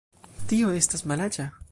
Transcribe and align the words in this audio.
Tio 0.53 0.71
estas 0.79 1.05
malaĉa! 1.13 1.47